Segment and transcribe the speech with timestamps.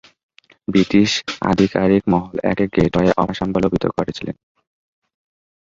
[0.67, 1.09] British
[1.43, 4.35] আধিকারিক মহল একে গেটওয়ে অব আসাম বলেও অভিহিত করেছিলেন।